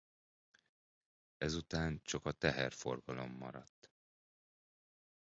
Ezután 1.37 2.01
csak 2.03 2.25
a 2.25 2.31
teherforgalom 2.31 3.31
maradt. 3.31 3.91